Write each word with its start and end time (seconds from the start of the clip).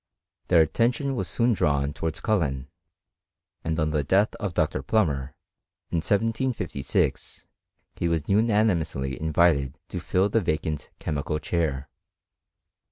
Their 0.47 0.61
attention 0.61 1.15
was 1.15 1.27
soon 1.27 1.53
drawn 1.53 1.93
towards 1.93 2.21
Cullen, 2.21 2.69
and 3.63 3.79
on 3.79 3.91
the 3.91 4.03
death 4.03 4.33
of 4.39 4.55
Dr. 4.55 4.81
Plummer, 4.81 5.35
in 5.91 5.97
1756, 5.97 7.45
he 7.97 8.07
was 8.07 8.23
unanimously 8.27 9.21
invited 9.21 9.77
to 9.89 9.99
fill 9.99 10.27
the 10.27 10.41
vacant 10.41 10.89
chemical 10.97 11.37
chair. 11.37 11.87